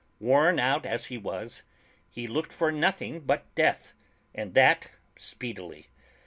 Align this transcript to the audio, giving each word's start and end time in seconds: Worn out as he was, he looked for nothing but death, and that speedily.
Worn 0.19 0.57
out 0.59 0.83
as 0.83 1.05
he 1.05 1.17
was, 1.19 1.61
he 2.09 2.25
looked 2.25 2.51
for 2.51 2.71
nothing 2.71 3.19
but 3.19 3.53
death, 3.53 3.93
and 4.33 4.55
that 4.55 4.93
speedily. 5.15 5.89